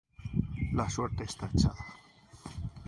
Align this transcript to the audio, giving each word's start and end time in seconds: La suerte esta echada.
La 0.71 0.89
suerte 0.89 1.25
esta 1.25 1.47
echada. 1.53 1.85